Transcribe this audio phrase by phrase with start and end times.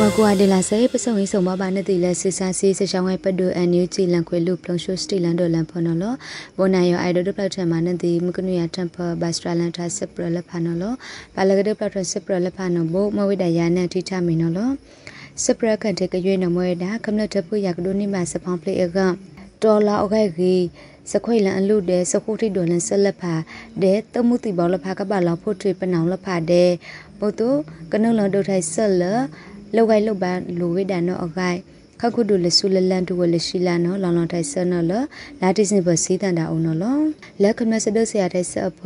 [0.00, 6.14] မကွာဒေလာဆေပစုံရေးဆုံမပါနဲ့တီလဲစစ်ဆာစီစချောင်းဝဲပတ်ဒူအန်ယူဂျီလန်ခွေလူဖလုံရှိုစတီလန်ဒိုလန်ဖနော်လော
[6.58, 10.92] ဘနိုင်ယောအိုင်ဒိုဒပလက်ထမနဲ့တီမကနူယာတမ်ပါဘတ်စထရလန်တာစပရလဖနော်လော
[11.34, 14.70] ပါလကဒပလက်ထစပရလဖနော်ဘိုမဝိဒယာနဲ့ထိချမင်းနော်လော
[15.44, 18.98] စပရကန်တေကရွေးနမွေဒါကမ္လတပူရကဒိုနိမစဖောင်းပလေအက
[19.62, 20.62] ဒေါ်လာအခိုက်ကြီး
[21.12, 23.34] စခွေလန်အလူတဲ့စခုထိဒေါ်လန်ဆက်လက်ဖာ
[23.82, 26.70] တဲ့တမှုတိဘောလဖာကပါလောင်ဖို့ထွေပနောင်လဖာတဲ့
[27.18, 27.50] ဘုတ်တု
[27.92, 29.04] ကနုလန်ဒုထိုင်ဆက်လ
[29.74, 31.58] လောက်ဝိုင်လောက်ပါလူဝိဒါနောအခိုက်
[32.00, 34.92] ခခုဒုလဆူလလန်တူဝလရှိလာနော်လောင်လောင်ထိုင်ဆနော်လ
[35.40, 36.84] လာတိစင်ပစီတန်တာအောင်နော်လ
[37.42, 38.80] လက်ခမစဒဆရာတဲ့ဆအဖ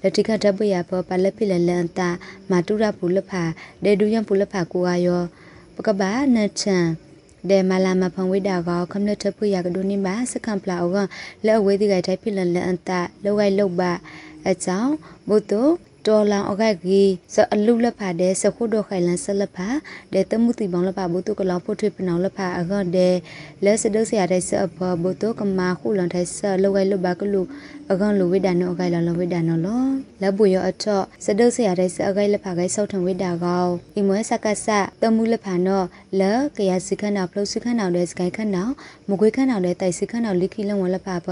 [0.00, 2.08] လက်တိကတပ်ပရဖပလက်ပိလလန်တာ
[2.50, 3.42] မာတူရပူလဖာ
[3.84, 5.22] ဒေဒူယံပူလဖာကိုအာယော
[5.76, 6.84] ပကဘာနချန်
[7.48, 10.96] ဒေမလာမဖန်ဝိဒါကောခမလက်ထပရကဒုနိမစကံပလာအောက
[11.46, 13.92] လက်အဝေးဒီကထိုင်ပိလလန်တာလောက်ဝိုင်လောက်ပါ
[14.48, 14.92] အကြောင်း
[15.28, 15.54] ဘုဒ္ဓ
[16.06, 19.68] တော်လောင်အခိုက်ကြီးစအလူလက်ဖာတဲ့စခုတော့ခိုင်လန်ဆက်လက်ဖာ
[20.12, 23.14] တဲ့တမှုတီပေါင်းလက်ဖာဘုတုကလောင်ဖို့ထွေပနောင်လက်ဖာအခေါတဲ့
[23.64, 27.42] လက်စဒုစရတဲ့စအဖဘုတုကမာခုလွန်ထိုင်ဆလောက်ကဲလွတ်ပါကလူ
[27.92, 29.84] အကောင်လူဝိဒါနောအခိုက်လောင်ဝိဒါနောလော
[30.22, 34.66] လက်ပူရောအထော့စဒုစရတဲ့စအခိုက်လက်ဖာခိုက်ဆောက်ထံဝိဒါကောအိမွဲစကဆ
[35.02, 35.82] တမှုလက်ဖာနော
[36.20, 38.62] လက်ကရစခနာဖလုစခနာတဲ့စကိုင်ခနာ
[39.08, 41.28] မကွေးခနာတဲ့တိုက်စခနာလိခိလဝလက်ဖာပ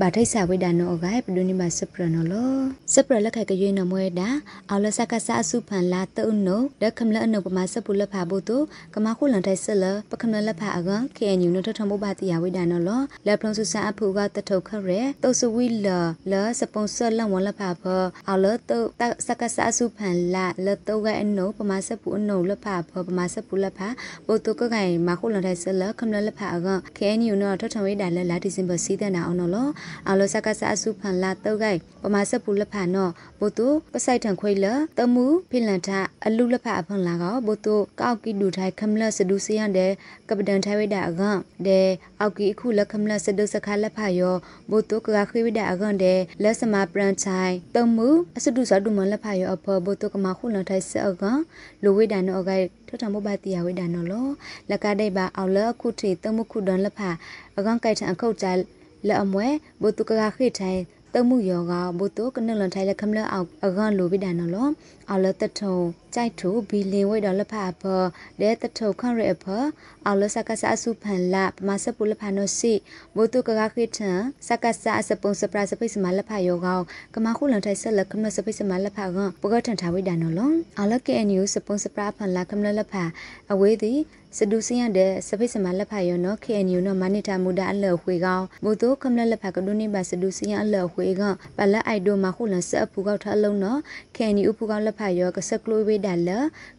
[0.00, 2.54] ဘာထိတ်ဆဝိဒါနောအခိုက်ပဒုနိမစပရနောလော
[2.94, 4.28] စပရလက်ခိုက်ကရွေးနမွဲဒါ
[4.70, 8.58] အော်လဆကဆအစုဖန်လာတုံနိုဒခမလအနုပမာစပူလဖာဘုတု
[8.94, 12.90] ကမခုလန်တိုင်ဆလပကမလဖာအကကေအန်ယူနထထမဘတိယဝိဒါနော်လ
[13.26, 15.88] လက်ဖလုံစုဆာအဖူကတထုခရဲတုတ်ဆဝီလ
[16.30, 17.84] လစပွန်ဆာလန်ဝလဖာဖ
[18.28, 18.78] အော်လတု
[19.26, 23.88] စကဆအစုဖန်လာလတုကအနုပမာစပူအနုလဖာဖပမာစပူလဖာ
[24.26, 29.70] ဘုတုကကိုင်မခုလန်တိုင်ဆလကမလလဖာအကကေအန်ယူနထထဝိဒါလလာဒီဇင်ဘာစီးတဲ့နာအောင်နော်
[30.06, 34.66] အော်လစကဆအစုဖန်လာတုကိုင်ပမာစပူလဖာနော်ဘုတုပစိုက်ထံခွေလ
[34.98, 35.88] တမှုဖိလန်ထ
[36.26, 39.90] အလူလဖအဖန်လာကဘုတုကောက်ကီဒူထိုင်ခမလစဒူစီယန်တဲ့
[40.28, 41.22] ကပဒန်ထိုင်ဝိဒါအက
[41.66, 41.88] တဲ့
[42.20, 44.34] အောက်ကီအခုလခမလစဒူစခါလဖယော
[44.70, 51.24] ဘုတုကကခိဝိဒါအကတဲ့လက်စမပရန်ချိုင်တမှုအစဒူစဒူမလဖယောအဖဘုတုကမခုလထိုင်စအက
[51.82, 52.50] လူဝိဒါနောအက
[52.88, 54.28] ထထမဘတိယဝိဒါနောလော
[54.70, 57.00] လကဒိဘာအော်လအခုတီတမှုခုဒန်လဖ
[57.56, 58.46] အကန်ကိုက်ထအခုတ်ကြ
[59.06, 59.46] လက်အမွဲ
[59.82, 60.80] ဘုတုကကခိထိုင်
[61.14, 64.66] တမှုယောကဘုတုကနလန်ထိုင်လက်ခမလအောက်အကန်လိုဝိဒါနောလော
[65.08, 65.76] အော်လတထုံ
[66.14, 67.84] ကြိုက်ထူဘီလင်ဝဲတော်လဖအဖ
[68.40, 69.46] ဒဲတထုခန့်ရအဖ
[70.06, 72.72] အော်လစကဆာစုဖန်လာပမစပူလဖနောစီ
[73.16, 74.10] ဘိုတုကကခိထံ
[74.48, 76.80] စကဆာစပုံစပရာစပိစမလဖယောကော
[77.14, 82.94] ကမခုလန်ထိုင်ဆက်လကမစပိစမလဖကပကထန်ထားဝိဒါနော်လောအော်လကေအန်ယူစပုံစပရာဖန်လာကမလလဖ
[83.52, 84.00] အဝေးသည်
[84.38, 91.22] စဒူစင်းရတဲ့စပိစမလက်ဖယောနော် KNU နော်မနိတာမူဒါအလော်ခွေကောင်ဘို့တော့ကမလလက်ဖကဒုန်နိဘစဒူစင်းရအလော်ခွေက
[91.56, 93.78] ပလက်အိုက်ဒိုမခုလန်စအဖူကောက်ထအလုံးနော်
[94.16, 96.30] KNU ဖူကောက်လက်ဖယောကစကလိုဝေဒါလ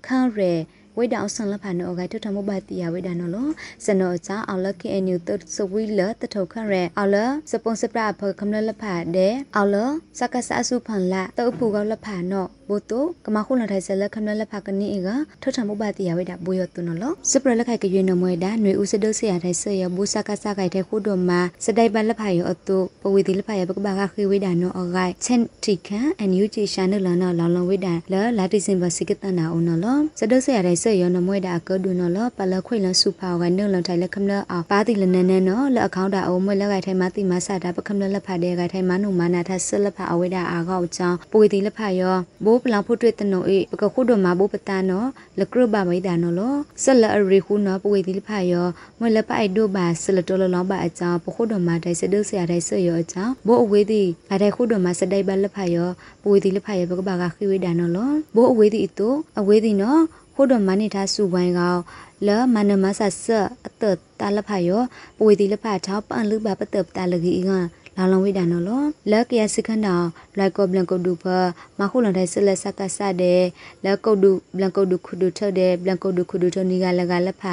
[0.06, 0.54] ခန့်ရဲ
[0.98, 3.48] ဝိဒါအောင်ဆန်လဖာနောဂိုင်ထထမဘတိယဝိဒါနောလော
[3.86, 7.16] စနောချာအော်လကေအန်ယူတစဝီလတထောခရဲအော်လ
[7.52, 9.76] စပွန်စပရာဖကမလလဖာဒေအော်လ
[10.20, 15.10] စကဆာစုဖန်လာတောဖူကောလဖာနောဘိုတိုကမခုလထိုင်ဆလခမလလဖာကနီအက
[15.42, 21.32] ထထမဘတိယဝိဒါဘူယတုနောလောစပရလခိုင်ကရွေနမွေဒါຫນွေဦးစဒုဆရာထိုင်ဆရဘူစကဆာခိုင်တဲ့ခုဒမ
[21.66, 45.04] စတိုင်ပလဖာယောအတုပဝေတိလဖာယောပကဘာကခိဝိဒါနောအဂိုင်ချန်တီခန်အန်ယူဂျီရှာနလနောလောင်လောင်ဝိဒါလလာတိစင်ဘစိကတနာအုံနောလောစဒုဆရာထိုင်ဆယောနမွေဒါကဒုနောလပလခွေလဆူဖာဝနုလထိုင်လခမလအပါတိလနနနောလအခေါတာအုံမွေလခိုင်ထိုင်မတိမဆတာပကမလလဖာတဲ့ခိုင်ထိုင်မနုမနာထဆလဖာအဝိဒါအာကောက်ချောင်းပွေတိလဖာယောဘိုးပလောင်ဖို့တွေ့တနောအေပကခုဒမဘိုးပတာနော
[45.40, 48.66] လကရဘမိဒါနောလောဆလအရီခုနောပွေတိလဖာယော
[49.00, 55.90] မွေလပိုက်ဒိုဘာဆလတော်လောဘာအချောင်းပခုဒမတိုင်စဒုဆရာတိုင်ဆယောအချောင်းဘိုးအဝေးတိအတဲ့ခုဒမစတိုင်ဘလဖာယော
[56.24, 59.08] ပွေတိလဖာယောပကဘာကခိဝိဒါနောလောဘိုးအဝေးတိအတူ
[59.40, 59.98] အဝေးတိနော
[60.36, 61.76] ခိုဒမနိထားစုဝိုင်းကော
[62.28, 63.26] လမနမဆဆ
[63.66, 63.84] အတ
[64.20, 64.82] တလဖယော
[65.18, 67.52] ပွေတိလဖထောက်ပန်လူဘပတပတလဂီက
[67.98, 69.96] လာလုံးဝိဒါနော်လောလက်ကရစခန္ဓာ
[70.38, 71.26] လိုက်ကောဘလန်ကုတ်ဒူဖ
[71.80, 73.42] မခုလန်တိုင်းဆလက်စကဆတဲ့
[73.84, 77.44] လက်ကုတ်ဒူဘလန်ကုတ်ဒူခုဒူထုတ်တဲ့ဘလန်ကုတ်ဒူခုဒူထုတ်နီကလကလက်ဖ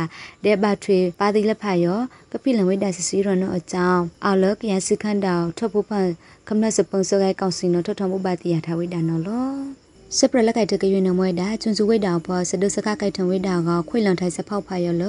[0.44, 1.98] တဲ့ဘထွေပါတိလက်ဖယော
[2.32, 5.92] ကပိလန်ဝိဒါစစီရနော်အကြောင်းအော်လက်ကရစခန္ဓာထပ်ဖို့ဖ
[6.48, 15.02] ကမ္နစပုံစကိုင်ကောင်စီနော်ထထမှုပါတိယထားဝိဒါနော်လော စပရလက်ကိုက်တကရွေနမွဲတာကျွန်းစုဝိတာဘောစဒုစကကိုက်ထံဝိတာကခွေလန်ထိုင်စဖောက်ဖာရလ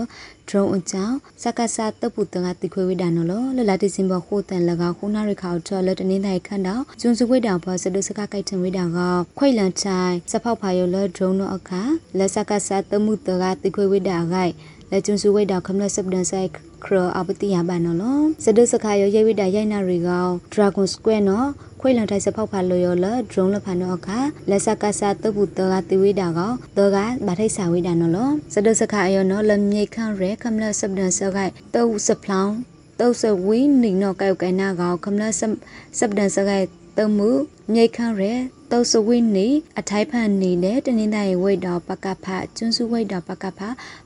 [0.48, 9.00] ဒရုံအကြောင်းစကဆာတပုတငါတိခွေဝိတာနော်လလလတိစင်ဘခိုတန်လကခုနာရခါထော်လတနင်းတိုင်ခန့်တော့ကျွန်းစုဝိတာဘောစဒုစကကိုက်ထံဝိတာက
[9.38, 11.82] ခွေလန်ထိုင်စဖောက်ဖာရလဒရုံနော်အခါ
[12.18, 14.54] လစကဆာတမှုတကတိခွေဝိတာကိုက်
[14.92, 16.50] လက်ကျွန်းစုဝိတာခမလစပဒန်ဆိုင်
[16.84, 21.48] ခရအပတိယဘာနော်လောစဒုစခါရရဝိတာရိုက်နာရီကော Dragon Square နော်
[21.80, 24.20] ခွေလန်ထိုင်စဖောက်ဖာလိုရောလ drone လဖာနော်အခါ
[24.50, 26.98] လက်စကဆာတပုတကတိဝိတာကောတောက
[27.28, 32.56] ဗထိုက်စာဝိတာနော်လောစဒုစခါယောနော်လမြိတ်ခန့်ရဲခမလစပဒန်ဆခိုက်တောစဖလောင်း
[33.00, 35.42] တောစဝီနိနော်ကောက်ကဲနာကောခမလစ
[36.00, 36.68] စပဒန်ဆခိုက်
[36.98, 37.30] တမှု
[37.74, 38.34] မြိတ်ခန့်ရဲ
[38.76, 39.48] တောစဝိနီ
[39.80, 42.26] အထိုက်ဖန်နီနဲ့တနင်္သာရီဝိတ်တော်ပကဖ
[42.58, 43.60] ကျွန်းစုဝိတ်တော်ပကဖ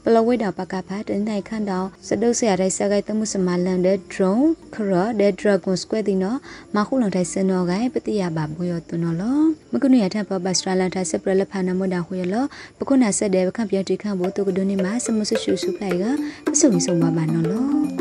[0.03, 4.45] ပလဝိတ်တော်ပကဖတနင်္သာရီခန့်တော်စဒုဆရာတဲ့ဆခိုက်တမှုစမလန်တဲ့ drone
[4.75, 6.39] ခရတဲ့ dragon square ဒီနော်
[6.75, 9.39] မခုလုံထိုင်စင်တော်ကပတိယဘာဘွေရตุနော်လော
[9.71, 12.45] မကုနရထပ်ပပစထရလန်ထိုင်စပရလဖာနမဒဟွေလော
[12.77, 16.03] ပခုနာဆက်တဲ့ခန့်ပြတိခန့်ဘို့တုကဒုန်နီမှာစမဆရှုစုပလိုက်က
[16.45, 17.94] ပစုံစုံပါပါနော်လော